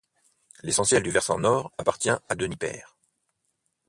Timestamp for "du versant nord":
1.03-1.71